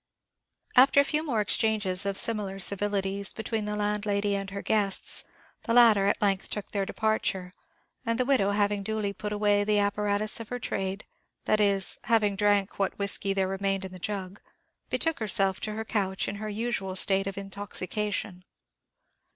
[0.75, 5.23] After a few more exchanges of similar civilities between the landlady and her guests,
[5.65, 7.53] the latter at length took their departure;
[8.03, 11.05] and the widow having duly put away the apparatus of her trade,
[11.45, 14.41] that is, having drank what whiskey there remained in the jug,
[14.89, 18.43] betook herself to her couch in her usual state of intoxication.